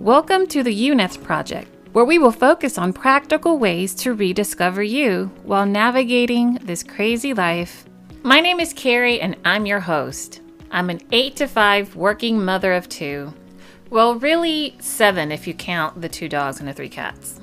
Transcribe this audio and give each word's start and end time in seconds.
Welcome 0.00 0.46
to 0.48 0.62
the 0.62 0.74
YOUness 0.74 1.16
Project, 1.16 1.70
where 1.92 2.04
we 2.04 2.18
will 2.18 2.30
focus 2.30 2.76
on 2.76 2.92
practical 2.92 3.58
ways 3.58 3.94
to 3.94 4.12
rediscover 4.12 4.82
you 4.82 5.30
while 5.42 5.64
navigating 5.64 6.58
this 6.62 6.82
crazy 6.82 7.32
life. 7.32 7.86
My 8.22 8.40
name 8.40 8.60
is 8.60 8.74
Kari, 8.74 9.22
and 9.22 9.38
I'm 9.42 9.64
your 9.64 9.80
host. 9.80 10.42
I'm 10.70 10.90
an 10.90 11.00
8 11.12 11.36
to 11.36 11.48
5 11.48 11.96
working 11.96 12.44
mother 12.44 12.74
of 12.74 12.90
two. 12.90 13.32
Well, 13.88 14.16
really, 14.16 14.76
seven 14.80 15.32
if 15.32 15.46
you 15.46 15.54
count 15.54 16.02
the 16.02 16.10
two 16.10 16.28
dogs 16.28 16.58
and 16.60 16.68
the 16.68 16.74
three 16.74 16.90
cats. 16.90 17.40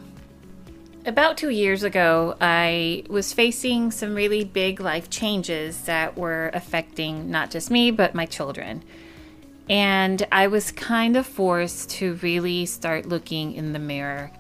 About 1.08 1.38
two 1.38 1.50
years 1.50 1.82
ago, 1.82 2.38
I 2.40 3.04
was 3.10 3.34
facing 3.34 3.90
some 3.90 4.14
really 4.14 4.44
big 4.44 4.80
life 4.80 5.10
changes 5.10 5.82
that 5.86 6.16
were 6.16 6.52
affecting 6.54 7.32
not 7.32 7.50
just 7.50 7.72
me, 7.72 7.90
but 7.90 8.14
my 8.14 8.28
children. 8.28 8.84
And 9.70 10.26
I 10.32 10.48
was 10.48 10.72
kind 10.72 11.16
of 11.16 11.26
forced 11.26 11.90
to 11.92 12.16
really 12.16 12.66
start 12.66 13.06
looking 13.06 13.54
in 13.54 13.74
the 13.74 13.80
mirror 13.80 14.32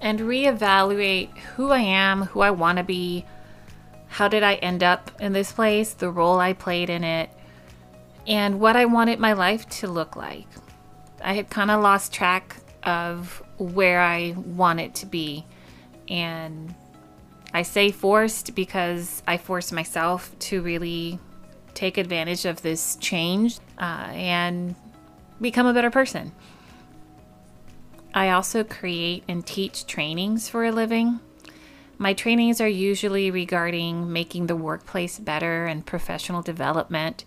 and 0.00 0.20
reevaluate 0.20 1.36
who 1.56 1.70
I 1.70 1.80
am, 1.80 2.22
who 2.22 2.40
I 2.40 2.50
want 2.50 2.78
to 2.78 2.84
be, 2.84 3.24
how 4.08 4.28
did 4.28 4.42
I 4.42 4.54
end 4.54 4.82
up 4.82 5.10
in 5.20 5.32
this 5.32 5.50
place, 5.50 5.94
the 5.94 6.10
role 6.10 6.38
I 6.38 6.52
played 6.52 6.90
in 6.90 7.02
it, 7.02 7.30
and 8.26 8.60
what 8.60 8.76
I 8.76 8.84
wanted 8.84 9.18
my 9.18 9.32
life 9.32 9.68
to 9.80 9.88
look 9.88 10.14
like. 10.14 10.46
I 11.22 11.34
had 11.34 11.50
kind 11.50 11.70
of 11.70 11.82
lost 11.82 12.12
track 12.12 12.56
of 12.84 13.42
where 13.58 14.00
I 14.00 14.34
wanted 14.36 14.94
to 14.96 15.06
be. 15.06 15.44
And 16.08 16.74
I 17.52 17.62
say 17.62 17.90
forced 17.90 18.54
because 18.54 19.22
I 19.26 19.38
forced 19.38 19.72
myself 19.72 20.38
to 20.40 20.62
really 20.62 21.18
take 21.74 21.98
advantage 21.98 22.44
of 22.44 22.62
this 22.62 22.96
change 22.96 23.58
uh, 23.78 24.10
and 24.12 24.74
become 25.40 25.66
a 25.66 25.74
better 25.74 25.90
person. 25.90 26.32
I 28.14 28.30
also 28.30 28.62
create 28.62 29.24
and 29.28 29.44
teach 29.44 29.86
trainings 29.86 30.48
for 30.48 30.64
a 30.64 30.70
living. 30.70 31.20
My 31.98 32.12
trainings 32.12 32.60
are 32.60 32.68
usually 32.68 33.30
regarding 33.30 34.12
making 34.12 34.46
the 34.46 34.56
workplace 34.56 35.18
better 35.18 35.66
and 35.66 35.84
professional 35.84 36.42
development. 36.42 37.24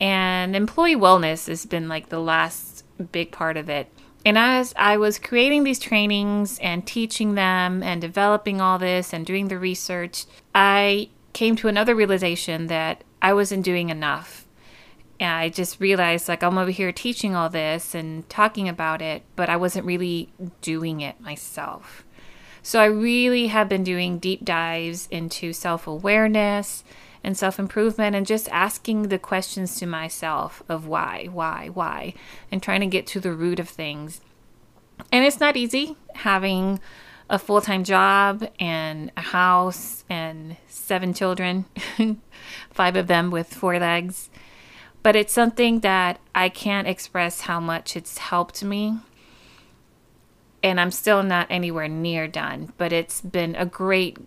And 0.00 0.56
employee 0.56 0.96
wellness 0.96 1.48
has 1.48 1.66
been 1.66 1.88
like 1.88 2.08
the 2.08 2.20
last 2.20 2.84
big 3.12 3.30
part 3.30 3.56
of 3.56 3.68
it. 3.68 3.90
And 4.24 4.36
as 4.36 4.74
I 4.76 4.96
was 4.96 5.18
creating 5.18 5.64
these 5.64 5.78
trainings 5.78 6.58
and 6.58 6.86
teaching 6.86 7.34
them 7.34 7.82
and 7.82 8.00
developing 8.00 8.60
all 8.60 8.78
this 8.78 9.12
and 9.12 9.24
doing 9.24 9.48
the 9.48 9.58
research, 9.58 10.24
I 10.54 11.10
came 11.32 11.54
to 11.56 11.68
another 11.68 11.94
realization 11.94 12.66
that 12.66 13.04
I 13.20 13.32
wasn't 13.32 13.64
doing 13.64 13.90
enough. 13.90 14.46
And 15.18 15.30
I 15.30 15.48
just 15.48 15.80
realized 15.80 16.28
like 16.28 16.42
I'm 16.42 16.58
over 16.58 16.70
here 16.70 16.92
teaching 16.92 17.34
all 17.34 17.48
this 17.48 17.94
and 17.94 18.28
talking 18.28 18.68
about 18.68 19.00
it, 19.00 19.22
but 19.34 19.48
I 19.48 19.56
wasn't 19.56 19.86
really 19.86 20.30
doing 20.60 21.00
it 21.00 21.20
myself. 21.20 22.04
So 22.62 22.80
I 22.80 22.86
really 22.86 23.46
have 23.46 23.68
been 23.68 23.84
doing 23.84 24.18
deep 24.18 24.44
dives 24.44 25.06
into 25.10 25.52
self 25.52 25.86
awareness 25.86 26.84
and 27.22 27.38
self 27.38 27.58
improvement 27.58 28.16
and 28.16 28.26
just 28.26 28.48
asking 28.50 29.04
the 29.04 29.18
questions 29.18 29.76
to 29.76 29.86
myself 29.86 30.62
of 30.68 30.86
why, 30.86 31.28
why, 31.30 31.70
why, 31.72 32.14
and 32.50 32.62
trying 32.62 32.80
to 32.80 32.86
get 32.86 33.06
to 33.08 33.20
the 33.20 33.32
root 33.32 33.58
of 33.60 33.68
things. 33.68 34.20
And 35.12 35.24
it's 35.24 35.40
not 35.40 35.56
easy 35.56 35.96
having 36.14 36.80
a 37.28 37.38
full 37.38 37.60
time 37.60 37.84
job 37.84 38.48
and 38.60 39.10
a 39.16 39.20
house 39.20 40.04
and 40.08 40.56
seven 40.68 41.12
children, 41.12 41.64
five 42.70 42.96
of 42.96 43.06
them 43.06 43.30
with 43.30 43.52
four 43.52 43.78
legs. 43.78 44.30
But 45.02 45.16
it's 45.16 45.32
something 45.32 45.80
that 45.80 46.18
I 46.34 46.48
can't 46.48 46.88
express 46.88 47.42
how 47.42 47.60
much 47.60 47.96
it's 47.96 48.18
helped 48.18 48.64
me. 48.64 48.98
And 50.62 50.80
I'm 50.80 50.90
still 50.90 51.22
not 51.22 51.46
anywhere 51.48 51.86
near 51.86 52.26
done, 52.26 52.72
but 52.76 52.92
it's 52.92 53.20
been 53.20 53.54
a 53.54 53.66
great 53.66 54.18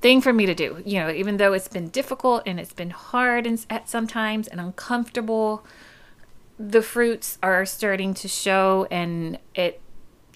thing 0.00 0.20
for 0.20 0.32
me 0.32 0.46
to 0.46 0.54
do. 0.54 0.82
You 0.84 1.00
know, 1.00 1.10
even 1.10 1.36
though 1.36 1.52
it's 1.52 1.68
been 1.68 1.88
difficult 1.88 2.42
and 2.44 2.58
it's 2.58 2.72
been 2.72 2.90
hard 2.90 3.46
and 3.46 3.64
at 3.70 3.88
sometimes 3.88 4.48
and 4.48 4.60
uncomfortable, 4.60 5.64
the 6.58 6.82
fruits 6.82 7.38
are 7.42 7.64
starting 7.64 8.14
to 8.14 8.28
show 8.28 8.86
and 8.90 9.38
it 9.54 9.80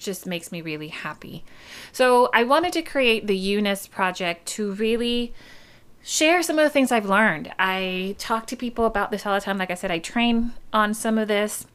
just 0.01 0.25
makes 0.25 0.51
me 0.51 0.61
really 0.61 0.89
happy. 0.89 1.43
So 1.91 2.29
I 2.33 2.43
wanted 2.43 2.73
to 2.73 2.81
create 2.81 3.27
the 3.27 3.37
YOUness 3.37 3.87
project 3.89 4.45
to 4.47 4.73
really 4.73 5.33
share 6.03 6.41
some 6.41 6.57
of 6.57 6.63
the 6.63 6.69
things 6.69 6.91
I've 6.91 7.05
learned. 7.05 7.53
I 7.59 8.15
talk 8.17 8.47
to 8.47 8.55
people 8.55 8.85
about 8.85 9.11
this 9.11 9.25
all 9.25 9.35
the 9.35 9.41
time. 9.41 9.57
Like 9.57 9.71
I 9.71 9.75
said, 9.75 9.91
I 9.91 9.99
train 9.99 10.53
on 10.73 10.93
some 10.93 11.17
of 11.17 11.27
this. 11.27 11.65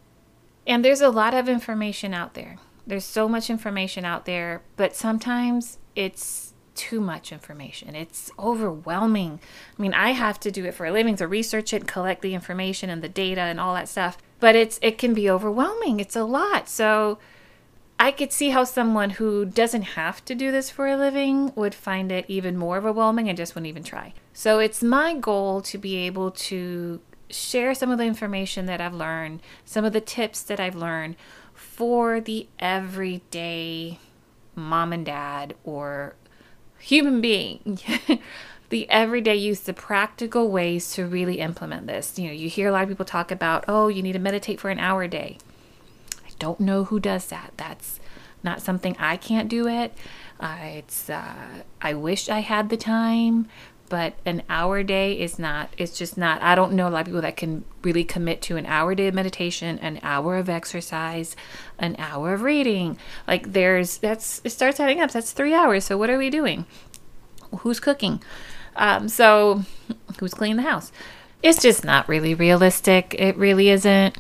And 0.66 0.84
there's 0.84 1.00
a 1.00 1.10
lot 1.10 1.32
of 1.32 1.48
information 1.48 2.12
out 2.12 2.34
there. 2.34 2.56
There's 2.86 3.04
so 3.04 3.28
much 3.28 3.50
information 3.50 4.04
out 4.04 4.26
there, 4.26 4.62
but 4.76 4.96
sometimes 4.96 5.78
it's 5.94 6.54
too 6.74 7.00
much 7.00 7.32
information. 7.32 7.94
It's 7.94 8.30
overwhelming. 8.38 9.40
I 9.76 9.82
mean, 9.82 9.94
I 9.94 10.10
have 10.10 10.38
to 10.40 10.50
do 10.50 10.64
it 10.66 10.74
for 10.74 10.86
a 10.86 10.92
living 10.92 11.16
to 11.16 11.26
research 11.26 11.72
it, 11.72 11.88
collect 11.88 12.22
the 12.22 12.34
information 12.34 12.90
and 12.90 13.02
the 13.02 13.08
data 13.08 13.40
and 13.40 13.58
all 13.58 13.74
that 13.74 13.88
stuff. 13.88 14.18
But 14.38 14.54
it's 14.54 14.78
it 14.82 14.98
can 14.98 15.14
be 15.14 15.30
overwhelming. 15.30 15.98
It's 16.00 16.16
a 16.16 16.24
lot. 16.24 16.68
So 16.68 17.18
I 17.98 18.10
could 18.10 18.32
see 18.32 18.50
how 18.50 18.64
someone 18.64 19.10
who 19.10 19.46
doesn't 19.46 19.82
have 19.82 20.24
to 20.26 20.34
do 20.34 20.52
this 20.52 20.68
for 20.68 20.86
a 20.86 20.96
living 20.96 21.52
would 21.54 21.74
find 21.74 22.12
it 22.12 22.26
even 22.28 22.56
more 22.56 22.76
overwhelming 22.76 23.28
and 23.28 23.36
just 23.36 23.54
wouldn't 23.54 23.68
even 23.68 23.84
try. 23.84 24.12
So 24.34 24.58
it's 24.58 24.82
my 24.82 25.14
goal 25.14 25.62
to 25.62 25.78
be 25.78 25.96
able 25.96 26.30
to 26.32 27.00
share 27.30 27.74
some 27.74 27.90
of 27.90 27.98
the 27.98 28.04
information 28.04 28.66
that 28.66 28.80
I've 28.80 28.94
learned, 28.94 29.40
some 29.64 29.84
of 29.84 29.92
the 29.94 30.00
tips 30.00 30.42
that 30.42 30.60
I've 30.60 30.76
learned 30.76 31.16
for 31.54 32.20
the 32.20 32.46
everyday 32.58 33.98
mom 34.54 34.92
and 34.92 35.04
dad 35.06 35.54
or 35.64 36.14
human 36.78 37.22
being. 37.22 37.80
the 38.68 38.90
everyday 38.90 39.36
use, 39.36 39.60
the 39.60 39.72
practical 39.72 40.50
ways 40.50 40.92
to 40.92 41.06
really 41.06 41.40
implement 41.40 41.86
this. 41.86 42.18
You 42.18 42.26
know, 42.26 42.34
you 42.34 42.50
hear 42.50 42.68
a 42.68 42.72
lot 42.72 42.82
of 42.82 42.88
people 42.90 43.04
talk 43.06 43.30
about, 43.30 43.64
oh, 43.68 43.88
you 43.88 44.02
need 44.02 44.12
to 44.12 44.18
meditate 44.18 44.60
for 44.60 44.68
an 44.70 44.78
hour 44.78 45.04
a 45.04 45.08
day 45.08 45.38
don't 46.38 46.60
know 46.60 46.84
who 46.84 47.00
does 47.00 47.26
that. 47.26 47.52
That's 47.56 48.00
not 48.42 48.62
something 48.62 48.96
I 48.98 49.16
can't 49.16 49.48
do 49.48 49.66
it. 49.66 49.92
Uh, 50.38 50.56
it's 50.62 51.10
uh, 51.10 51.62
I 51.80 51.94
wish 51.94 52.28
I 52.28 52.40
had 52.40 52.68
the 52.68 52.76
time, 52.76 53.48
but 53.88 54.14
an 54.24 54.42
hour 54.48 54.82
day 54.82 55.18
is 55.18 55.38
not. 55.38 55.70
It's 55.78 55.96
just 55.96 56.18
not. 56.18 56.42
I 56.42 56.54
don't 56.54 56.72
know 56.72 56.88
a 56.88 56.90
lot 56.90 57.00
of 57.00 57.06
people 57.06 57.22
that 57.22 57.36
can 57.36 57.64
really 57.82 58.04
commit 58.04 58.42
to 58.42 58.56
an 58.56 58.66
hour 58.66 58.94
day 58.94 59.08
of 59.08 59.14
meditation, 59.14 59.78
an 59.78 60.00
hour 60.02 60.36
of 60.36 60.48
exercise, 60.48 61.36
an 61.78 61.96
hour 61.98 62.34
of 62.34 62.42
reading. 62.42 62.98
Like 63.26 63.52
there's 63.52 63.98
that's 63.98 64.40
it 64.44 64.50
starts 64.50 64.80
adding 64.80 65.00
up. 65.00 65.10
That's 65.10 65.32
three 65.32 65.54
hours. 65.54 65.84
So 65.84 65.96
what 65.96 66.10
are 66.10 66.18
we 66.18 66.30
doing? 66.30 66.66
Who's 67.60 67.80
cooking? 67.80 68.22
Um, 68.76 69.08
so 69.08 69.62
who's 70.20 70.34
cleaning 70.34 70.56
the 70.56 70.62
house? 70.62 70.92
It's 71.42 71.62
just 71.62 71.84
not 71.84 72.08
really 72.08 72.34
realistic. 72.34 73.14
It 73.18 73.36
really 73.36 73.70
isn't. 73.70 74.16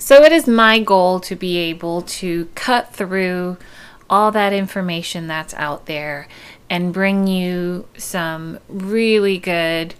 So 0.00 0.22
it 0.22 0.32
is 0.32 0.46
my 0.46 0.78
goal 0.78 1.18
to 1.20 1.34
be 1.34 1.56
able 1.58 2.02
to 2.02 2.48
cut 2.54 2.94
through 2.94 3.58
all 4.08 4.30
that 4.30 4.52
information 4.52 5.26
that's 5.26 5.52
out 5.54 5.86
there 5.86 6.28
and 6.70 6.94
bring 6.94 7.26
you 7.26 7.88
some 7.96 8.60
really 8.68 9.38
good, 9.38 9.94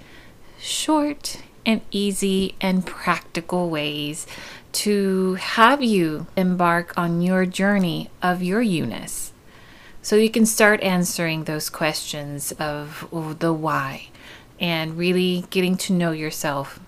short, 0.59 1.43
and 1.67 1.81
easy 1.91 2.55
and 2.61 2.87
practical 2.87 3.69
ways 3.69 4.27
to 4.71 5.35
have 5.35 5.83
you 5.83 6.27
embark 6.37 6.97
on 6.97 7.21
your 7.21 7.45
journey 7.45 8.09
of 8.23 8.43
your 8.43 8.63
YOUness. 8.63 9.33
So 10.01 10.15
you 10.17 10.31
can 10.31 10.47
start 10.47 10.81
answering 10.83 11.45
those 11.45 11.69
questions 11.69 12.53
of 12.53 13.09
the 13.41 13.53
why 13.53 14.09
and 14.61 14.97
really 14.97 15.45
getting 15.51 15.77
to 15.79 15.93
know 15.93 16.13
yourself. 16.13 16.81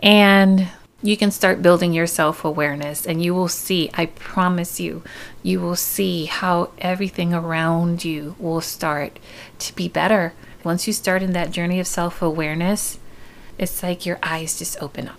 And 0.00 0.68
you 1.02 1.16
can 1.16 1.30
start 1.30 1.62
building 1.62 1.92
your 1.92 2.06
self 2.06 2.44
awareness 2.44 3.06
and 3.06 3.22
you 3.22 3.34
will 3.34 3.48
see, 3.48 3.90
I 3.94 4.06
promise 4.06 4.78
you, 4.78 5.02
you 5.42 5.60
will 5.60 5.76
see 5.76 6.26
how 6.26 6.70
everything 6.78 7.32
around 7.32 8.04
you 8.04 8.36
will 8.38 8.60
start 8.60 9.18
to 9.60 9.74
be 9.74 9.88
better. 9.88 10.34
Once 10.62 10.86
you 10.86 10.92
start 10.92 11.22
in 11.22 11.32
that 11.32 11.50
journey 11.50 11.80
of 11.80 11.86
self 11.86 12.20
awareness, 12.20 12.98
it's 13.56 13.82
like 13.82 14.04
your 14.04 14.18
eyes 14.22 14.58
just 14.58 14.80
open 14.82 15.08
up. 15.08 15.18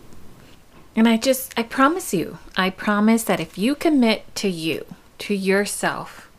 And 0.95 1.07
I 1.07 1.17
just, 1.17 1.57
I 1.57 1.63
promise 1.63 2.13
you, 2.13 2.37
I 2.55 2.69
promise 2.69 3.23
that 3.23 3.39
if 3.39 3.57
you 3.57 3.75
commit 3.75 4.35
to 4.35 4.49
you, 4.49 4.85
to 5.19 5.33
yourself, 5.33 6.29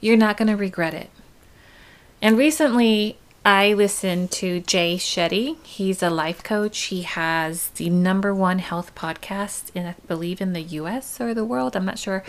you're 0.00 0.16
not 0.16 0.36
going 0.36 0.48
to 0.48 0.56
regret 0.56 0.92
it. 0.92 1.10
And 2.20 2.36
recently, 2.36 3.18
I 3.46 3.74
listened 3.74 4.32
to 4.32 4.58
Jay 4.58 4.96
Shetty. 4.96 5.56
He's 5.62 6.02
a 6.02 6.10
life 6.10 6.42
coach. 6.42 6.86
He 6.86 7.02
has 7.02 7.68
the 7.68 7.88
number 7.88 8.34
one 8.34 8.58
health 8.58 8.92
podcast 8.96 9.70
in, 9.72 9.86
I 9.86 9.94
believe, 10.08 10.40
in 10.40 10.52
the 10.52 10.62
US 10.62 11.20
or 11.20 11.32
the 11.32 11.44
world. 11.44 11.76
I'm 11.76 11.84
not 11.84 12.00
sure. 12.00 12.24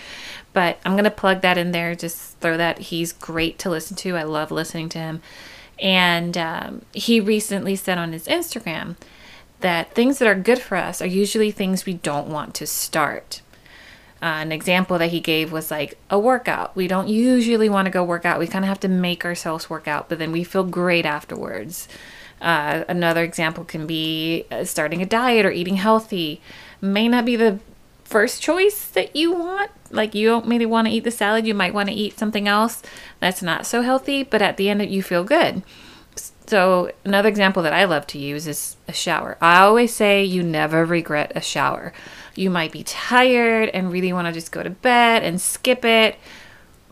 But 0.53 0.77
I'm 0.85 0.91
going 0.91 1.05
to 1.05 1.09
plug 1.09 1.41
that 1.41 1.57
in 1.57 1.71
there. 1.71 1.95
Just 1.95 2.37
throw 2.37 2.55
that. 2.57 2.77
He's 2.77 3.13
great 3.13 3.57
to 3.59 3.69
listen 3.71 3.97
to. 3.97 4.15
I 4.15 4.21
love 4.21 4.51
listening 4.51 4.89
to 4.89 4.99
him. 4.99 5.23
And 5.79 6.37
um, 6.37 6.83
he 6.93 7.19
recently 7.19 7.75
said 7.75 7.97
on 7.97 8.13
his 8.13 8.27
Instagram 8.27 8.95
that 9.61 9.95
things 9.95 10.19
that 10.19 10.27
are 10.27 10.35
good 10.35 10.59
for 10.59 10.75
us 10.75 11.01
are 11.01 11.07
usually 11.07 11.49
things 11.49 11.87
we 11.87 11.95
don't 11.95 12.27
want 12.27 12.53
to 12.53 12.67
start. 12.67 13.41
Uh, 14.21 14.41
an 14.41 14.51
example 14.51 14.97
that 14.97 15.11
he 15.11 15.19
gave 15.19 15.51
was 15.51 15.69
like 15.69 15.97
a 16.09 16.17
workout. 16.17 16.75
We 16.75 16.87
don't 16.87 17.07
usually 17.07 17.69
want 17.69 17.85
to 17.85 17.91
go 17.91 18.03
work 18.03 18.25
out. 18.25 18.39
We 18.39 18.47
kind 18.47 18.65
of 18.65 18.69
have 18.69 18.79
to 18.81 18.87
make 18.87 19.23
ourselves 19.23 19.69
work 19.69 19.87
out, 19.87 20.09
but 20.09 20.17
then 20.17 20.31
we 20.31 20.43
feel 20.43 20.63
great 20.63 21.05
afterwards. 21.05 21.87
Uh, 22.41 22.83
another 22.87 23.23
example 23.23 23.63
can 23.63 23.85
be 23.87 24.45
uh, 24.51 24.63
starting 24.63 25.01
a 25.01 25.05
diet 25.05 25.45
or 25.45 25.51
eating 25.51 25.75
healthy. 25.75 26.41
May 26.81 27.07
not 27.07 27.25
be 27.25 27.35
the 27.35 27.59
first 28.03 28.41
choice 28.41 28.87
that 28.89 29.15
you 29.15 29.33
want. 29.33 29.69
Like 29.91 30.15
you 30.15 30.27
don't 30.27 30.47
maybe 30.47 30.65
want 30.65 30.87
to 30.87 30.93
eat 30.93 31.03
the 31.03 31.11
salad, 31.11 31.45
you 31.45 31.53
might 31.53 31.73
want 31.73 31.89
to 31.89 31.95
eat 31.95 32.17
something 32.17 32.47
else 32.47 32.81
that's 33.19 33.41
not 33.41 33.65
so 33.65 33.81
healthy, 33.81 34.23
but 34.23 34.41
at 34.41 34.57
the 34.57 34.69
end 34.69 34.85
you 34.89 35.03
feel 35.03 35.23
good. 35.23 35.63
So 36.47 36.91
another 37.03 37.27
example 37.27 37.61
that 37.63 37.73
I 37.73 37.83
love 37.83 38.07
to 38.07 38.17
use 38.17 38.47
is 38.47 38.77
a 38.87 38.93
shower. 38.93 39.37
I 39.41 39.59
always 39.59 39.93
say 39.93 40.23
you 40.23 40.43
never 40.43 40.85
regret 40.85 41.33
a 41.35 41.41
shower. 41.41 41.91
You 42.37 42.49
might 42.49 42.71
be 42.71 42.83
tired 42.83 43.69
and 43.69 43.91
really 43.91 44.13
want 44.13 44.27
to 44.27 44.33
just 44.33 44.51
go 44.51 44.61
to 44.61 44.69
bed 44.69 45.23
and 45.23 45.41
skip 45.41 45.83
it, 45.83 46.17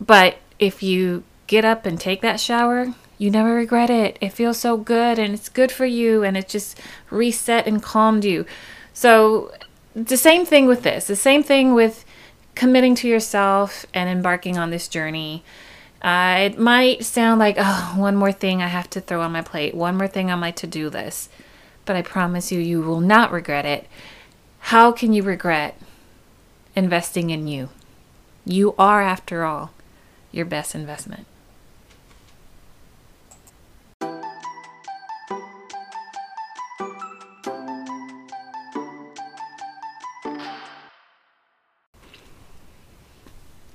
but 0.01 0.37
if 0.59 0.81
you 0.81 1.23
get 1.47 1.63
up 1.63 1.85
and 1.85 1.99
take 1.99 2.21
that 2.21 2.39
shower, 2.39 2.93
you 3.17 3.29
never 3.29 3.53
regret 3.53 3.89
it. 3.89 4.17
It 4.19 4.33
feels 4.33 4.57
so 4.57 4.75
good 4.75 5.19
and 5.19 5.33
it's 5.33 5.49
good 5.49 5.71
for 5.71 5.85
you 5.85 6.23
and 6.23 6.35
it 6.35 6.49
just 6.49 6.79
reset 7.09 7.67
and 7.67 7.81
calmed 7.81 8.25
you. 8.25 8.45
So 8.93 9.53
the 9.93 10.17
same 10.17 10.45
thing 10.45 10.65
with 10.65 10.83
this, 10.83 11.07
the 11.07 11.15
same 11.15 11.43
thing 11.43 11.73
with 11.73 12.05
committing 12.55 12.95
to 12.95 13.07
yourself 13.07 13.85
and 13.93 14.09
embarking 14.09 14.57
on 14.57 14.69
this 14.69 14.87
journey. 14.87 15.43
Uh, 16.01 16.37
it 16.39 16.59
might 16.59 17.03
sound 17.03 17.39
like, 17.39 17.55
oh, 17.57 17.93
one 17.97 18.15
more 18.15 18.31
thing 18.31 18.61
I 18.61 18.67
have 18.67 18.89
to 18.91 19.01
throw 19.01 19.21
on 19.21 19.31
my 19.31 19.41
plate, 19.41 19.75
one 19.75 19.97
more 19.97 20.07
thing 20.07 20.29
on 20.31 20.39
my 20.39 20.51
to 20.51 20.67
do 20.67 20.89
list, 20.89 21.31
but 21.85 21.95
I 21.95 22.01
promise 22.01 22.51
you, 22.51 22.59
you 22.59 22.81
will 22.81 22.99
not 22.99 23.31
regret 23.31 23.65
it. 23.65 23.87
How 24.69 24.91
can 24.91 25.13
you 25.13 25.21
regret 25.21 25.79
investing 26.75 27.29
in 27.29 27.47
you? 27.47 27.69
You 28.45 28.73
are, 28.79 28.99
after 28.99 29.43
all, 29.43 29.69
your 30.31 30.43
best 30.43 30.73
investment. 30.73 31.27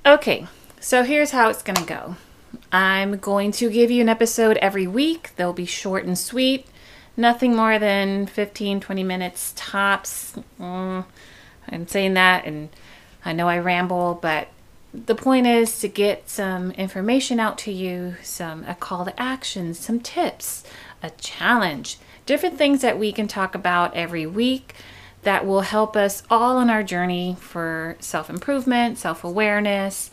Okay, 0.05 0.49
so 0.81 1.05
here's 1.05 1.31
how 1.31 1.51
it's 1.51 1.63
going 1.63 1.77
to 1.77 1.85
go. 1.85 2.17
I'm 2.73 3.19
going 3.19 3.53
to 3.53 3.71
give 3.71 3.93
you 3.93 4.01
an 4.01 4.09
episode 4.09 4.57
every 4.57 4.89
week. 4.89 5.31
They'll 5.37 5.53
be 5.53 5.67
short 5.67 6.05
and 6.05 6.19
sweet, 6.19 6.67
nothing 7.17 7.55
more 7.55 7.79
than 7.79 8.27
15, 8.27 8.81
20 8.81 9.05
minutes 9.05 9.53
tops. 9.57 10.35
Mm, 10.61 11.05
I'm 11.69 11.87
saying 11.87 12.15
that, 12.15 12.45
and 12.45 12.71
I 13.25 13.33
know 13.33 13.49
I 13.49 13.59
ramble, 13.59 14.19
but 14.21 14.49
the 14.93 15.15
point 15.15 15.47
is 15.47 15.79
to 15.81 15.89
get 15.89 16.29
some 16.29 16.73
information 16.73 17.39
out 17.39 17.59
to 17.59 17.73
you, 17.73 18.17
some 18.23 18.65
a 18.65 18.75
call 18.75 19.05
to 19.05 19.21
action, 19.21 19.75
some 19.75 20.01
tips, 20.01 20.65
a 21.03 21.11
challenge, 21.11 21.99
different 22.27 22.59
things 22.59 22.81
that 22.83 22.99
we 22.99 23.13
can 23.13 23.29
talk 23.29 23.55
about 23.55 23.95
every 23.95 24.27
week 24.27 24.75
that 25.23 25.47
will 25.47 25.61
help 25.61 25.97
us 25.97 26.23
all 26.31 26.57
on 26.57 26.71
our 26.71 26.83
journey 26.83 27.37
for 27.39 27.97
self 28.01 28.31
improvement, 28.31 28.99
self 28.99 29.23
awareness, 29.23 30.11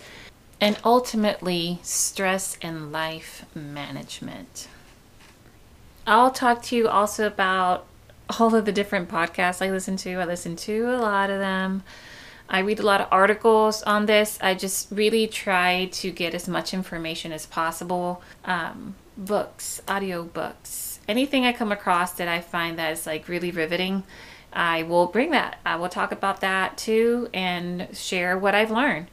and 0.60 0.78
ultimately 0.84 1.80
stress 1.82 2.58
and 2.62 2.92
life 2.92 3.46
management. 3.56 4.68
I'll 6.08 6.32
talk 6.32 6.64
to 6.64 6.76
you 6.76 6.88
also 6.88 7.28
about 7.28 7.86
all 8.40 8.56
of 8.56 8.66
the 8.66 8.72
different 8.72 9.10
podcasts 9.10 9.64
I 9.64 9.70
listen 9.70 9.98
to. 9.98 10.16
I 10.16 10.26
listen 10.26 10.56
to 10.56 10.90
a 10.90 10.98
lot 10.98 11.30
of 11.30 11.40
them. 11.40 11.84
I 12.50 12.60
read 12.60 12.80
a 12.80 12.84
lot 12.84 13.02
of 13.02 13.08
articles 13.12 13.84
on 13.84 14.08
this. 14.08 14.40
I 14.42 14.56
just 14.56 14.88
really 14.90 15.28
try 15.28 15.90
to 15.92 16.10
get 16.10 16.34
as 16.34 16.48
much 16.48 16.74
information 16.74 17.32
as 17.32 17.46
possible. 17.46 18.24
Um, 18.46 18.96
books, 19.18 19.82
anything 21.08 21.46
I 21.46 21.54
come 21.54 21.72
across 21.72 22.14
that 22.14 22.28
I 22.28 22.42
find 22.42 22.80
that 22.80 22.94
is 22.94 23.06
like 23.06 23.28
really 23.28 23.52
riveting 23.52 24.04
I 24.58 24.84
will 24.84 25.06
bring 25.08 25.32
that. 25.32 25.60
I 25.66 25.76
will 25.76 25.90
talk 25.90 26.12
about 26.12 26.42
that 26.42 26.78
too 26.78 27.30
and 27.34 27.96
share 27.96 28.38
what 28.38 28.56
I've 28.56 28.72
learned. 28.72 29.08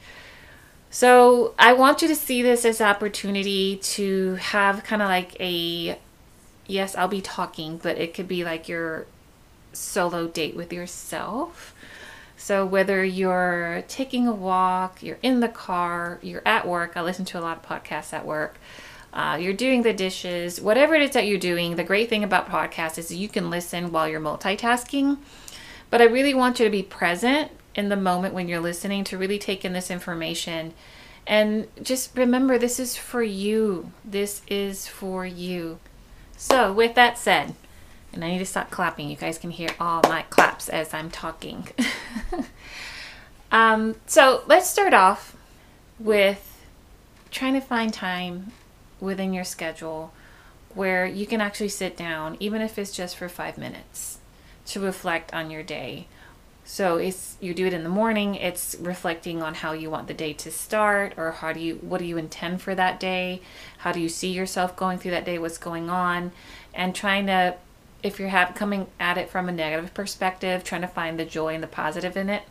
So 0.91 1.55
I 1.59 1.73
want 1.73 2.03
you 2.03 2.09
to 2.09 2.15
see 2.15 2.41
this 2.41 2.65
as 2.65 2.81
opportunity 2.81 3.77
to 3.77 4.37
have 4.37 4.85
kind 4.85 5.03
of 5.03 5.09
like 5.09 5.39
a 5.41 5.99
yes, 6.67 6.97
I'll 6.97 7.09
be 7.09 7.21
talking, 7.21 7.79
but 7.79 7.99
it 7.99 8.15
could 8.15 8.29
be 8.29 8.45
like 8.45 8.69
your 8.69 9.07
solo 9.73 10.27
date 10.27 10.57
with 10.57 10.73
yourself. 10.73 11.75
So 12.37 12.67
whether 12.67 13.05
you're 13.05 13.85
taking 13.89 14.27
a 14.27 14.33
walk, 14.33 15.03
you're 15.03 15.19
in 15.23 15.41
the 15.41 15.49
car, 15.49 16.19
you're 16.23 16.43
at 16.45 16.67
work, 16.67 16.93
I 16.97 17.03
listen 17.03 17.25
to 17.27 17.39
a 17.39 17.43
lot 17.43 17.59
of 17.59 17.63
podcasts 17.63 18.13
at 18.13 18.27
work 18.27 18.59
uh, 19.15 19.39
you're 19.41 19.53
doing 19.53 19.83
the 19.83 19.93
dishes, 19.93 20.61
whatever 20.61 20.97
it 20.97 21.03
is 21.03 21.13
that 21.13 21.27
you're 21.29 21.39
doing. 21.39 21.77
The 21.77 21.85
great 21.85 22.11
thing 22.11 22.25
about 22.25 22.49
podcasts 22.49 22.99
is 22.99 23.15
you 23.15 23.29
can 23.29 23.49
listen 23.49 23.93
while 23.93 24.09
you're 24.09 24.21
multitasking. 24.21 25.19
But 25.89 26.03
I 26.03 26.07
really 26.07 26.35
want 26.35 26.59
you 26.59 26.65
to 26.65 26.71
be 26.71 26.83
present 26.83 27.53
in 27.77 27.89
the 27.89 27.97
moment 27.97 28.35
when 28.35 28.49
you're 28.49 28.61
listening 28.61 29.05
to 29.05 29.17
really 29.17 29.39
take 29.39 29.65
in 29.65 29.73
this 29.73 29.89
information. 29.89 30.75
And 31.29 31.69
just 31.81 32.17
remember, 32.17 32.59
this 32.59 32.81
is 32.81 32.97
for 32.97 33.23
you. 33.23 33.93
This 34.05 34.43
is 34.49 34.89
for 34.89 35.25
you. 35.25 35.79
So, 36.45 36.75
with 36.75 36.95
that 36.95 37.17
said, 37.17 37.55
and 38.13 38.23
I 38.23 38.29
need 38.29 38.39
to 38.39 38.45
stop 38.45 38.71
clapping. 38.71 39.09
You 39.09 39.17
guys 39.17 39.39
can 39.39 39.51
hear 39.51 39.71
all 39.81 40.03
my 40.03 40.27
claps 40.29 40.69
as 40.69 40.93
I'm 40.93 41.11
talking. 41.11 41.69
um, 43.51 43.95
so, 44.07 44.43
let's 44.47 44.69
start 44.69 44.93
off 44.93 45.35
with 45.99 46.63
trying 47.31 47.55
to 47.55 47.63
find 47.63 47.95
time 47.95 48.53
within 49.01 49.33
your 49.33 49.43
schedule 49.43 50.13
where 50.75 51.07
you 51.07 51.25
can 51.25 51.41
actually 51.41 51.71
sit 51.71 51.97
down, 51.97 52.37
even 52.41 52.61
if 52.61 52.79
it's 52.79 52.93
just 52.93 53.17
for 53.17 53.31
five 53.31 53.57
minutes, 53.57 54.19
to 54.67 54.81
reflect 54.81 55.33
on 55.33 55.51
your 55.51 55.63
day. 55.63 56.09
So 56.65 56.97
it's 56.97 57.37
you 57.41 57.53
do 57.53 57.67
it 57.67 57.75
in 57.75 57.85
the 57.85 57.91
morning, 57.91 58.35
it's 58.37 58.75
reflecting 58.81 59.43
on 59.43 59.55
how 59.55 59.73
you 59.73 59.91
want 59.91 60.09
the 60.09 60.15
day 60.15 60.33
to 60.33 60.51
start 60.51 61.13
or 61.17 61.33
how 61.33 61.53
do 61.53 61.61
you 61.61 61.77
what 61.77 61.99
do 61.99 62.07
you 62.07 62.17
intend 62.17 62.63
for 62.63 62.75
that 62.75 62.99
day? 62.99 63.43
How 63.79 63.93
do 63.93 64.01
you 64.01 64.09
see 64.09 64.31
yourself 64.33 64.75
going 64.75 64.99
through 64.99 65.13
that 65.13 65.27
day, 65.27 65.39
what's 65.39 65.59
going 65.59 65.91
on? 65.91 66.33
And 66.73 66.95
trying 66.95 67.27
to 67.27 67.57
if 68.03 68.19
you're 68.19 68.29
have, 68.29 68.55
coming 68.55 68.87
at 69.01 69.17
it 69.17 69.31
from 69.31 69.49
a 69.49 69.53
negative 69.53 69.95
perspective, 69.95 70.63
trying 70.63 70.83
to 70.83 70.89
find 70.89 71.19
the 71.19 71.25
joy 71.25 71.55
and 71.55 71.63
the 71.63 71.69
positive 71.69 72.17
in 72.17 72.29
it 72.29 72.43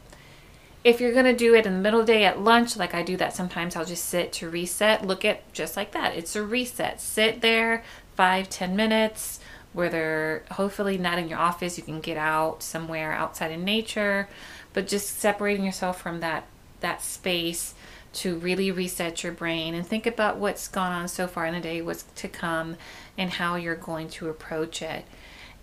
if 0.84 1.00
you're 1.00 1.14
going 1.14 1.26
to 1.26 1.36
do 1.36 1.56
it 1.56 1.66
in 1.66 1.74
the 1.74 1.80
middle 1.80 2.02
of 2.02 2.06
the 2.06 2.14
day 2.14 2.26
at 2.26 2.42
lunch, 2.42 2.76
like 2.76 2.94
I 2.94 3.04
do 3.04 3.16
that 3.18 3.34
sometimes, 3.34 3.76
I'll 3.76 3.86
just 3.86 4.06
sit 4.06 4.34
to 4.34 4.50
reset. 4.50 5.06
Look 5.06 5.24
at 5.24 5.52
just 5.54 5.78
like 5.78 5.92
that. 5.92 6.16
It's 6.16 6.36
a 6.36 6.44
reset. 6.44 7.00
Sit 7.00 7.42
there 7.42 7.84
five, 8.16 8.50
ten 8.50 8.76
minutes 8.76 9.40
where 9.74 9.90
they're 9.90 10.44
hopefully 10.52 10.98
not 10.98 11.20
in 11.20 11.28
your 11.28 11.40
office. 11.40 11.78
You 11.78 11.84
can 11.84 12.00
get 12.00 12.18
out 12.18 12.64
somewhere 12.64 13.12
outside 13.14 13.52
in 13.52 13.66
nature, 13.66 14.30
but 14.74 14.88
just 14.88 15.20
separating 15.20 15.66
yourself 15.66 16.02
from 16.02 16.20
that 16.22 16.46
that 16.80 17.02
space 17.02 17.74
to 18.14 18.38
really 18.38 18.72
reset 18.72 19.24
your 19.24 19.32
brain 19.32 19.74
and 19.74 19.86
think 19.86 20.06
about 20.06 20.38
what's 20.38 20.68
gone 20.68 20.92
on 20.92 21.08
so 21.08 21.28
far 21.28 21.46
in 21.46 21.54
the 21.54 21.60
day, 21.60 21.82
what's 21.82 22.04
to 22.16 22.28
come, 22.28 22.76
and 23.18 23.32
how 23.32 23.56
you're 23.56 23.76
going 23.76 24.08
to 24.08 24.30
approach 24.30 24.82
it. 24.82 25.06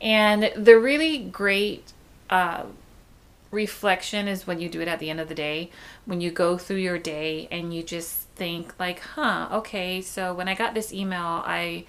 And 0.00 0.50
the 0.56 0.78
really 0.78 1.18
great 1.18 1.92
uh, 2.30 2.64
reflection 3.50 4.28
is 4.28 4.46
when 4.46 4.60
you 4.60 4.68
do 4.68 4.80
it 4.80 4.88
at 4.88 4.98
the 4.98 5.10
end 5.10 5.20
of 5.20 5.28
the 5.28 5.34
day 5.34 5.70
when 6.04 6.20
you 6.20 6.30
go 6.30 6.56
through 6.56 6.76
your 6.76 6.98
day 6.98 7.48
and 7.50 7.74
you 7.74 7.82
just 7.82 8.20
think 8.36 8.72
like 8.78 9.00
huh 9.00 9.48
okay 9.50 10.00
so 10.00 10.32
when 10.32 10.48
i 10.48 10.54
got 10.54 10.72
this 10.72 10.92
email 10.92 11.42
i 11.44 11.84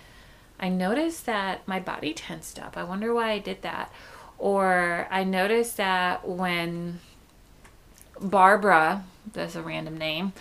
i 0.61 0.69
noticed 0.69 1.25
that 1.25 1.67
my 1.67 1.79
body 1.79 2.13
tensed 2.13 2.59
up. 2.59 2.77
I 2.77 2.83
wonder 2.83 3.13
why 3.13 3.31
i 3.31 3.39
did 3.39 3.61
that. 3.63 3.91
Or 4.37 5.07
i 5.11 5.23
noticed 5.23 5.77
that 5.77 6.27
when 6.27 6.99
barbara 8.19 9.03
that's 9.33 9.55
a 9.55 9.61
random 9.61 9.97
name 9.97 10.33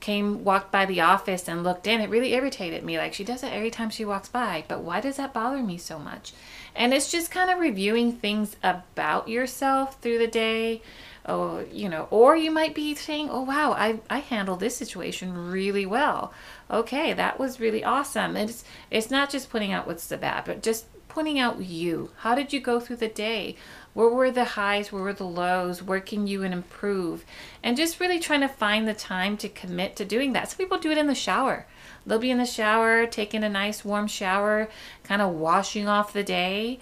came 0.00 0.42
walked 0.42 0.72
by 0.72 0.84
the 0.84 1.00
office 1.00 1.46
and 1.46 1.62
looked 1.62 1.86
in 1.86 2.00
it 2.00 2.10
really 2.10 2.34
irritated 2.34 2.84
me. 2.84 2.98
Like 2.98 3.14
she 3.14 3.24
does 3.24 3.42
it 3.42 3.52
every 3.52 3.70
time 3.70 3.90
she 3.90 4.04
walks 4.04 4.28
by 4.28 4.64
but 4.68 4.82
why 4.82 5.00
does 5.00 5.16
that 5.16 5.32
bother 5.32 5.62
me 5.62 5.78
so 5.78 5.98
much? 5.98 6.32
And 6.74 6.92
it's 6.92 7.10
just 7.10 7.30
kind 7.30 7.50
of 7.50 7.58
reviewing 7.58 8.12
things 8.12 8.56
about 8.62 9.28
yourself 9.28 10.00
through 10.00 10.18
the 10.18 10.26
day 10.26 10.82
oh 11.26 11.64
you 11.72 11.88
know 11.88 12.08
or 12.10 12.36
you 12.36 12.50
might 12.50 12.74
be 12.74 12.94
saying 12.94 13.28
oh 13.30 13.42
wow 13.42 13.72
i 13.72 14.00
i 14.10 14.18
handled 14.18 14.60
this 14.60 14.76
situation 14.76 15.50
really 15.50 15.86
well. 15.86 16.32
Okay 16.70 17.12
that 17.12 17.38
was 17.38 17.60
really 17.60 17.84
awesome. 17.84 18.36
It's 18.36 18.64
it's 18.90 19.10
not 19.10 19.30
just 19.30 19.50
pointing 19.50 19.72
out 19.72 19.86
what's 19.86 20.06
the 20.06 20.16
bad 20.16 20.44
but 20.44 20.62
just 20.62 20.86
pointing 21.12 21.38
out 21.38 21.60
you. 21.60 22.10
How 22.18 22.34
did 22.34 22.52
you 22.52 22.60
go 22.60 22.80
through 22.80 22.96
the 22.96 23.08
day? 23.08 23.56
Where 23.92 24.08
were 24.08 24.30
the 24.30 24.44
highs? 24.44 24.90
Where 24.90 25.02
were 25.02 25.12
the 25.12 25.24
lows? 25.24 25.82
Where 25.82 26.00
can 26.00 26.26
you 26.26 26.42
improve? 26.42 27.26
And 27.62 27.76
just 27.76 28.00
really 28.00 28.18
trying 28.18 28.40
to 28.40 28.48
find 28.48 28.88
the 28.88 28.94
time 28.94 29.36
to 29.38 29.48
commit 29.50 29.96
to 29.96 30.06
doing 30.06 30.32
that. 30.32 30.48
Some 30.48 30.56
people 30.56 30.78
do 30.78 30.90
it 30.90 30.96
in 30.96 31.08
the 31.08 31.14
shower. 31.14 31.66
They'll 32.06 32.18
be 32.18 32.30
in 32.30 32.38
the 32.38 32.46
shower, 32.46 33.06
taking 33.06 33.44
a 33.44 33.50
nice 33.50 33.84
warm 33.84 34.06
shower, 34.06 34.70
kind 35.04 35.20
of 35.20 35.34
washing 35.34 35.86
off 35.86 36.14
the 36.14 36.24
day. 36.24 36.80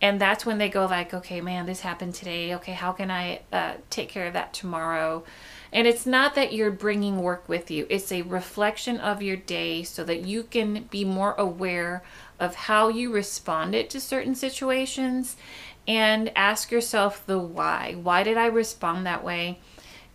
And 0.00 0.20
that's 0.20 0.46
when 0.46 0.58
they 0.58 0.68
go 0.68 0.86
like 0.86 1.12
okay 1.12 1.40
man 1.40 1.66
this 1.66 1.80
happened 1.80 2.14
today. 2.14 2.54
Okay 2.54 2.72
how 2.72 2.92
can 2.92 3.10
i 3.10 3.40
uh, 3.52 3.74
take 3.90 4.08
care 4.08 4.26
of 4.26 4.32
that 4.32 4.52
tomorrow? 4.52 5.24
And 5.72 5.86
it's 5.86 6.06
not 6.06 6.34
that 6.34 6.54
you're 6.54 6.70
bringing 6.70 7.22
work 7.22 7.46
with 7.46 7.70
you. 7.70 7.86
It's 7.90 8.10
a 8.10 8.22
reflection 8.22 8.98
of 8.98 9.20
your 9.20 9.36
day 9.36 9.82
so 9.82 10.02
that 10.04 10.24
you 10.24 10.44
can 10.44 10.84
be 10.84 11.04
more 11.04 11.34
aware 11.34 12.02
of 12.40 12.54
how 12.54 12.88
you 12.88 13.12
responded 13.12 13.90
to 13.90 14.00
certain 14.00 14.34
situations 14.34 15.36
and 15.86 16.32
ask 16.34 16.70
yourself 16.70 17.24
the 17.26 17.38
why. 17.38 17.96
Why 18.00 18.22
did 18.22 18.36
i 18.36 18.46
respond 18.46 19.04
that 19.06 19.24
way 19.24 19.60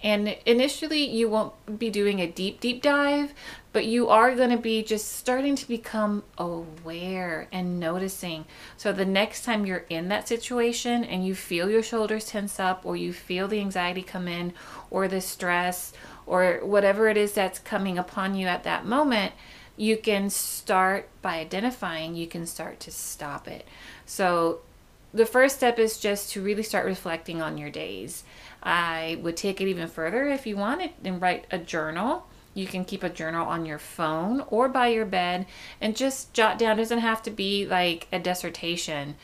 and 0.04 0.36
initially, 0.46 1.10
you 1.10 1.30
won't 1.30 1.80
be 1.80 1.90
doing 1.90 2.20
a 2.20 2.28
deep, 2.28 2.60
deep 2.60 2.82
dive, 2.82 3.34
but 3.72 3.86
you 3.86 4.10
are 4.10 4.36
going 4.36 4.50
to 4.50 4.58
be 4.58 4.84
just 4.84 5.14
starting 5.14 5.56
to 5.56 5.68
become 5.68 6.24
aware 6.38 7.48
and 7.54 7.80
noticing. 7.80 8.46
So 8.76 8.92
the 8.92 9.06
next 9.06 9.46
time 9.46 9.66
you're 9.66 9.86
in 9.90 10.10
that 10.10 10.28
situation 10.28 11.06
and 11.06 11.26
you 11.26 11.34
feel 11.34 11.70
your 11.70 11.82
shoulders 11.82 12.26
tense 12.26 12.60
up, 12.60 12.86
or 12.86 12.98
you 12.98 13.14
feel 13.14 13.48
the 13.48 13.62
anxiety 13.62 14.04
come 14.04 14.28
in, 14.28 14.54
or 14.92 15.08
the 15.08 15.22
stress, 15.22 15.94
or 16.26 16.60
whatever 16.64 17.08
it 17.08 17.18
is 17.18 17.32
that's 17.32 17.60
coming 17.60 17.98
upon 17.98 18.36
you 18.36 18.48
at 18.48 18.64
that 18.64 18.86
moment, 18.86 19.32
you 19.78 19.98
can 19.98 20.30
start 20.30 21.10
by 21.22 21.38
identifying, 21.38 22.14
you 22.14 22.28
can 22.28 22.46
start 22.46 22.80
to 22.82 22.92
stop 22.92 23.48
it. 23.48 23.66
So 24.06 24.60
the 25.14 25.26
first 25.26 25.58
step 25.58 25.78
is 25.78 26.00
just 26.00 26.32
to 26.32 26.42
really 26.42 26.64
start 26.64 26.86
reflecting 26.86 27.42
on 27.42 27.58
your 27.58 27.70
days. 27.70 28.24
I 28.64 29.20
would 29.22 29.38
take 29.38 29.62
it 29.62 29.68
even 29.68 29.88
further 29.88 30.28
if 30.28 30.48
you 30.48 30.58
want 30.58 30.82
it 30.82 30.94
and 31.04 31.22
write 31.22 31.46
a 31.52 31.60
journal. 31.60 32.26
You 32.56 32.66
can 32.66 32.86
keep 32.86 33.04
a 33.04 33.10
journal 33.10 33.48
on 33.48 33.66
your 33.66 33.80
phone 33.80 34.44
or 34.48 34.70
by 34.70 34.88
your 34.88 35.06
bed 35.06 35.46
and 35.80 35.96
just 35.96 36.34
jot 36.34 36.58
down. 36.58 36.78
It 36.78 36.84
doesn't 36.84 37.00
have 37.00 37.22
to 37.24 37.32
be 37.32 37.66
like 37.66 38.08
a 38.12 38.20
dissertation, 38.20 39.16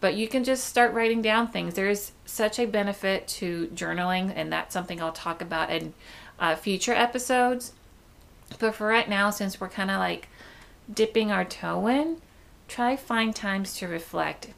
but 0.00 0.14
you 0.14 0.28
can 0.28 0.44
just 0.44 0.64
start 0.64 0.92
writing 0.92 1.22
down 1.22 1.48
things. 1.48 1.74
There's 1.74 2.12
such 2.24 2.58
a 2.58 2.66
benefit 2.66 3.26
to 3.28 3.68
journaling, 3.68 4.32
and 4.34 4.52
that's 4.52 4.72
something 4.72 5.00
I'll 5.00 5.12
talk 5.12 5.40
about 5.40 5.70
in 5.70 5.94
uh, 6.38 6.56
future 6.56 6.94
episodes. 6.94 7.72
But 8.58 8.74
for 8.74 8.86
right 8.86 9.08
now, 9.08 9.30
since 9.30 9.60
we're 9.60 9.68
kind 9.68 9.90
of 9.90 9.98
like 9.98 10.28
dipping 10.92 11.30
our 11.30 11.44
toe 11.44 11.86
in, 11.86 12.18
try 12.68 12.96
find 12.96 13.34
times 13.34 13.76
to 13.76 13.88
reflect 13.88 14.48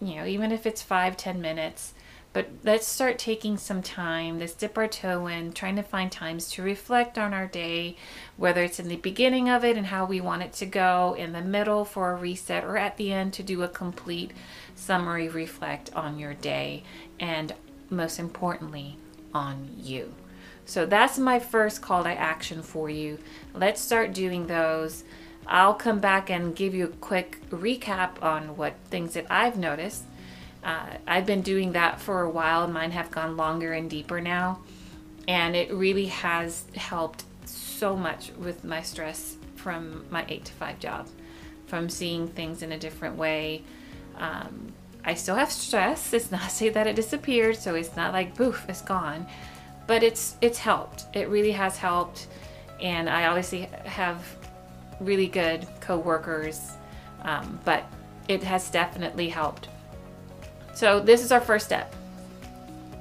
you 0.00 0.16
know, 0.16 0.26
even 0.26 0.52
if 0.52 0.66
it's 0.66 0.82
five, 0.82 1.16
ten 1.16 1.40
minutes. 1.40 1.94
But 2.32 2.50
let's 2.64 2.86
start 2.86 3.18
taking 3.18 3.56
some 3.56 3.80
time. 3.80 4.38
Let's 4.38 4.52
dip 4.52 4.76
our 4.76 4.88
toe 4.88 5.26
in, 5.26 5.54
trying 5.54 5.76
to 5.76 5.82
find 5.82 6.12
times 6.12 6.50
to 6.50 6.62
reflect 6.62 7.16
on 7.16 7.32
our 7.32 7.46
day, 7.46 7.96
whether 8.36 8.62
it's 8.62 8.78
in 8.78 8.88
the 8.88 8.96
beginning 8.96 9.48
of 9.48 9.64
it 9.64 9.78
and 9.78 9.86
how 9.86 10.04
we 10.04 10.20
want 10.20 10.42
it 10.42 10.52
to 10.54 10.66
go, 10.66 11.16
in 11.18 11.32
the 11.32 11.40
middle 11.40 11.86
for 11.86 12.12
a 12.12 12.16
reset, 12.16 12.62
or 12.62 12.76
at 12.76 12.98
the 12.98 13.10
end 13.10 13.32
to 13.32 13.42
do 13.42 13.62
a 13.62 13.68
complete 13.68 14.32
summary 14.74 15.30
reflect 15.30 15.90
on 15.94 16.18
your 16.18 16.34
day, 16.34 16.82
and 17.18 17.54
most 17.88 18.18
importantly, 18.18 18.98
on 19.32 19.70
you. 19.78 20.12
So 20.66 20.84
that's 20.84 21.16
my 21.16 21.38
first 21.38 21.80
call 21.80 22.02
to 22.02 22.10
action 22.10 22.60
for 22.60 22.90
you. 22.90 23.18
Let's 23.54 23.80
start 23.80 24.12
doing 24.12 24.46
those. 24.46 25.04
I'll 25.48 25.74
come 25.74 26.00
back 26.00 26.30
and 26.30 26.54
give 26.54 26.74
you 26.74 26.84
a 26.84 26.88
quick 26.88 27.38
recap 27.50 28.22
on 28.22 28.56
what 28.56 28.74
things 28.90 29.14
that 29.14 29.26
I've 29.30 29.56
noticed. 29.56 30.04
Uh, 30.64 30.96
I've 31.06 31.26
been 31.26 31.42
doing 31.42 31.72
that 31.72 32.00
for 32.00 32.22
a 32.22 32.30
while. 32.30 32.66
Mine 32.66 32.90
have 32.90 33.10
gone 33.10 33.36
longer 33.36 33.72
and 33.72 33.88
deeper 33.88 34.20
now. 34.20 34.60
And 35.28 35.54
it 35.54 35.72
really 35.72 36.06
has 36.06 36.64
helped 36.74 37.24
so 37.44 37.96
much 37.96 38.32
with 38.32 38.64
my 38.64 38.82
stress 38.82 39.36
from 39.54 40.04
my 40.10 40.24
eight 40.28 40.44
to 40.46 40.52
five 40.52 40.78
job, 40.78 41.08
from 41.66 41.88
seeing 41.88 42.28
things 42.28 42.62
in 42.62 42.72
a 42.72 42.78
different 42.78 43.16
way. 43.16 43.62
Um, 44.16 44.72
I 45.04 45.14
still 45.14 45.36
have 45.36 45.52
stress. 45.52 46.12
It's 46.12 46.30
not 46.32 46.50
say 46.50 46.68
that 46.70 46.86
it 46.86 46.96
disappeared, 46.96 47.56
so 47.56 47.74
it's 47.74 47.96
not 47.96 48.12
like 48.12 48.34
poof, 48.34 48.64
it's 48.68 48.82
gone. 48.82 49.26
But 49.86 50.02
it's 50.02 50.36
it's 50.40 50.58
helped. 50.58 51.04
It 51.14 51.28
really 51.28 51.52
has 51.52 51.76
helped. 51.76 52.26
And 52.80 53.08
I 53.08 53.26
obviously 53.26 53.62
have 53.84 54.20
really 55.00 55.26
good 55.26 55.66
co-workers, 55.80 56.72
um, 57.22 57.58
but 57.64 57.84
it 58.28 58.42
has 58.42 58.70
definitely 58.70 59.28
helped. 59.28 59.68
So 60.74 61.00
this 61.00 61.24
is 61.24 61.32
our 61.32 61.40
first 61.40 61.66
step. 61.66 61.94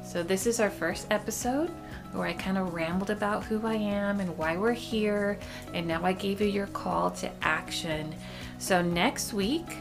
So 0.04 0.24
this 0.24 0.48
is 0.48 0.60
our 0.60 0.70
first 0.70 1.08
episode 1.12 1.72
where 2.14 2.28
I 2.28 2.34
kind 2.34 2.58
of 2.58 2.74
rambled 2.74 3.10
about 3.10 3.44
who 3.44 3.66
I 3.68 3.74
am 3.74 4.20
and 4.22 4.38
why 4.38 4.56
we're 4.56 4.72
here, 4.72 5.38
and 5.74 5.86
now 5.86 6.04
I 6.04 6.14
gave 6.14 6.40
you 6.40 6.48
your 6.48 6.68
call 6.68 7.12
to 7.12 7.30
action. 7.42 8.16
So 8.58 8.82
next 8.82 9.34
week, 9.34 9.78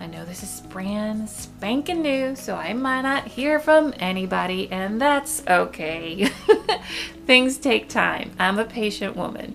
I 0.00 0.06
know 0.06 0.24
this 0.24 0.42
is 0.42 0.62
brand 0.62 1.28
spanking 1.28 2.02
new, 2.02 2.34
so 2.34 2.56
I 2.56 2.72
might 2.72 3.02
not 3.02 3.26
hear 3.26 3.60
from 3.60 3.94
anybody, 4.00 4.68
and 4.72 5.00
that's 5.00 5.46
okay. 5.46 6.24
Things 7.26 7.58
take 7.58 7.88
time. 7.88 8.32
I'm 8.38 8.58
a 8.58 8.64
patient 8.64 9.14
woman. 9.14 9.54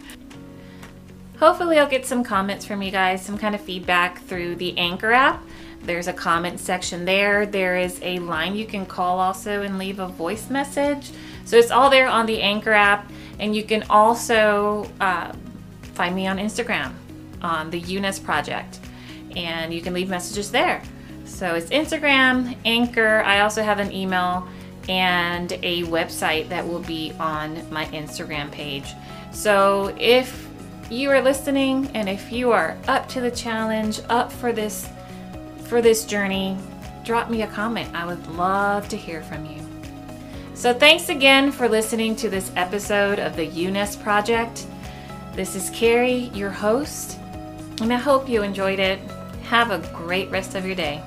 Hopefully, 1.40 1.78
I'll 1.78 1.88
get 1.88 2.06
some 2.06 2.24
comments 2.24 2.66
from 2.66 2.82
you 2.82 2.90
guys, 2.90 3.24
some 3.24 3.38
kind 3.38 3.54
of 3.54 3.62
feedback 3.62 4.22
through 4.24 4.56
the 4.56 4.78
Anchor 4.78 5.12
app. 5.12 5.44
There's 5.84 6.08
a 6.08 6.14
comment 6.14 6.60
section 6.60 7.06
there. 7.06 7.46
There 7.46 7.78
is 7.78 8.00
a 8.02 8.20
line 8.20 8.56
you 8.56 8.66
can 8.66 8.86
call 8.86 9.20
also 9.20 9.62
and 9.62 9.78
leave 9.78 10.00
a 10.00 10.08
voice 10.08 10.50
message. 10.50 11.12
So 11.46 11.58
it's 11.58 11.72
all 11.72 11.90
there 11.90 12.08
on 12.08 12.26
the 12.26 12.42
Anchor 12.42 12.74
app. 12.74 13.12
And 13.40 13.56
you 13.56 13.64
can 13.64 13.84
also 13.90 14.90
uh, 15.00 15.32
find 15.94 16.16
me 16.16 16.26
on 16.28 16.38
Instagram 16.38 16.94
on 17.42 17.70
the 17.70 17.80
YOUness 17.80 18.20
Project. 18.20 18.80
And 19.36 19.72
you 19.72 19.82
can 19.82 19.94
leave 19.94 20.10
messages 20.10 20.52
there. 20.52 20.82
So 21.26 21.54
it's 21.54 21.70
Instagram, 21.70 22.58
Anchor. 22.66 23.22
I 23.24 23.42
also 23.42 23.62
have 23.62 23.78
an 23.78 23.92
email 23.92 24.48
and 24.90 25.52
a 25.52 25.84
website 25.84 26.50
that 26.50 26.68
will 26.68 26.80
be 26.80 27.14
on 27.20 27.72
my 27.72 27.86
Instagram 27.88 28.52
page. 28.52 28.88
So 29.32 29.96
if 30.00 30.47
you 30.90 31.10
are 31.12 31.22
listening 31.22 31.90
and 31.94 32.08
if 32.08 32.32
you 32.32 32.52
are 32.52 32.78
up 32.88 33.10
to 33.10 33.22
the 33.22 33.32
challenge, 33.32 34.00
up 34.10 34.32
for 34.32 34.52
this 34.52 34.90
for 35.66 35.82
this 35.82 36.06
journey, 36.06 36.58
drop 37.04 37.30
me 37.30 37.42
a 37.42 37.48
comment. 37.48 37.94
I 37.94 38.06
would 38.06 38.26
love 38.28 38.88
to 38.90 38.98
hear 38.98 39.22
from 39.22 39.46
you. 39.46 39.62
So 40.54 40.74
thanks 40.74 41.10
again 41.10 41.52
for 41.52 41.68
listening 41.68 42.16
to 42.18 42.30
this 42.30 42.52
episode 42.56 43.20
of 43.20 43.36
the 43.36 43.46
YOUness 43.46 44.02
Project. 44.02 44.66
This 45.34 45.56
is 45.56 45.70
Kari, 45.72 46.32
your 46.34 46.50
host, 46.50 47.20
and 47.82 47.94
I 47.94 47.98
hope 47.98 48.30
you 48.30 48.42
enjoyed 48.44 48.80
it. 48.80 49.00
Have 49.44 49.72
a 49.72 49.80
great 49.94 50.32
rest 50.32 50.56
of 50.56 50.66
your 50.66 50.76
day. 50.76 51.04